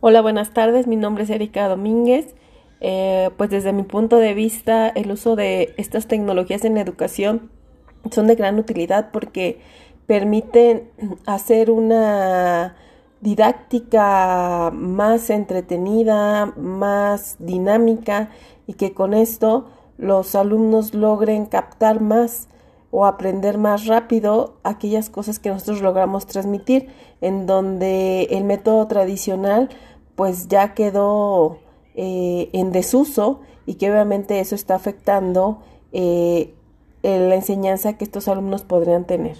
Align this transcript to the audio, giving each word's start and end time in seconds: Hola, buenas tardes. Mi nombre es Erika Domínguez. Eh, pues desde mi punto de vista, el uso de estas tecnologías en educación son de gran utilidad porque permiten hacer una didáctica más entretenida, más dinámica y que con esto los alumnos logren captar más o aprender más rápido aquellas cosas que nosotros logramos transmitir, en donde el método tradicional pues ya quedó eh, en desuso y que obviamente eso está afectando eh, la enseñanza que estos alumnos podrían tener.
Hola, 0.00 0.20
buenas 0.20 0.54
tardes. 0.54 0.86
Mi 0.86 0.94
nombre 0.94 1.24
es 1.24 1.30
Erika 1.30 1.66
Domínguez. 1.66 2.36
Eh, 2.80 3.30
pues 3.36 3.50
desde 3.50 3.72
mi 3.72 3.82
punto 3.82 4.18
de 4.18 4.32
vista, 4.32 4.88
el 4.88 5.10
uso 5.10 5.34
de 5.34 5.74
estas 5.76 6.06
tecnologías 6.06 6.64
en 6.64 6.76
educación 6.76 7.50
son 8.12 8.28
de 8.28 8.36
gran 8.36 8.60
utilidad 8.60 9.10
porque 9.10 9.58
permiten 10.06 10.88
hacer 11.26 11.72
una 11.72 12.76
didáctica 13.22 14.70
más 14.72 15.30
entretenida, 15.30 16.46
más 16.56 17.34
dinámica 17.40 18.30
y 18.68 18.74
que 18.74 18.94
con 18.94 19.14
esto 19.14 19.66
los 19.96 20.36
alumnos 20.36 20.94
logren 20.94 21.44
captar 21.44 22.00
más 22.00 22.46
o 22.90 23.06
aprender 23.06 23.58
más 23.58 23.86
rápido 23.86 24.56
aquellas 24.62 25.10
cosas 25.10 25.38
que 25.38 25.50
nosotros 25.50 25.82
logramos 25.82 26.26
transmitir, 26.26 26.88
en 27.20 27.46
donde 27.46 28.24
el 28.30 28.44
método 28.44 28.86
tradicional 28.86 29.68
pues 30.14 30.48
ya 30.48 30.74
quedó 30.74 31.58
eh, 31.94 32.50
en 32.52 32.72
desuso 32.72 33.40
y 33.66 33.74
que 33.74 33.90
obviamente 33.90 34.40
eso 34.40 34.54
está 34.54 34.74
afectando 34.74 35.60
eh, 35.92 36.54
la 37.02 37.34
enseñanza 37.34 37.96
que 37.96 38.04
estos 38.04 38.28
alumnos 38.28 38.64
podrían 38.64 39.04
tener. 39.04 39.36